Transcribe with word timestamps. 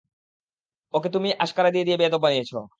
ওকে 0.93 1.09
তুমিই 1.09 1.33
আশকারা 1.39 1.69
দিয়ে 1.71 1.85
দিয়ে 1.85 1.97
বেয়াদব 1.97 2.21
বানিয়েছ! 2.25 2.51